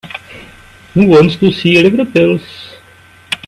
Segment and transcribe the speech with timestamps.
[0.95, 2.71] Who wants to see liver pills?